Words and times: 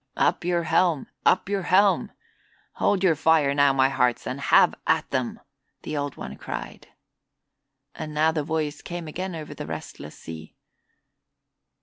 "Up 0.17 0.43
your 0.43 0.63
helm 0.63 1.05
up 1.27 1.47
your 1.47 1.61
helm! 1.61 2.11
Hold 2.81 3.03
your 3.03 3.13
fire 3.15 3.53
now, 3.53 3.71
my 3.71 3.89
hearts, 3.89 4.25
and 4.25 4.41
have 4.41 4.73
at 4.87 5.07
them!" 5.11 5.39
the 5.83 5.95
Old 5.95 6.17
One 6.17 6.37
cried. 6.37 6.87
And 7.93 8.11
now 8.11 8.31
the 8.31 8.41
voice 8.41 8.81
came 8.81 9.07
again 9.07 9.35
over 9.35 9.53
the 9.53 9.67
restless 9.67 10.17
sea. 10.17 10.55